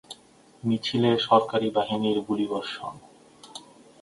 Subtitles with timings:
[0.63, 2.93] মিছিলে সরকারি বাহিনীর গুলিবর্ষণ।